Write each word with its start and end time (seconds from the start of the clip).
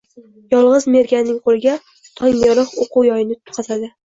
Yolg‘iz 0.53 0.87
Merganning 0.95 1.37
qo‘liga 1.49 1.75
Tongyorug‘ 2.23 2.75
o‘qu 2.87 3.07
yoyni 3.13 3.41
tutqazadi. 3.43 3.97